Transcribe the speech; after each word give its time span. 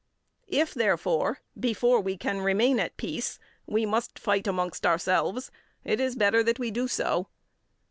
If, 0.47 0.73
therefore, 0.73 1.41
before 1.59 1.99
we 2.01 2.17
can 2.17 2.41
remain 2.41 2.79
at 2.79 2.97
peace, 2.97 3.37
we 3.67 3.85
must 3.85 4.17
fight 4.17 4.47
amongst 4.47 4.83
ourselves, 4.83 5.51
it 5.83 5.99
is 5.99 6.15
better 6.15 6.41
that 6.41 6.57
we 6.57 6.71
do 6.71 6.87
so. 6.87 7.27